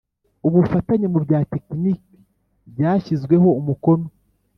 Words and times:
ubufatanye 0.47 1.07
mu 1.13 1.19
bya 1.25 1.39
tekiniki 1.51 2.15
byashyizweho 2.71 3.47
umukono 3.59 4.07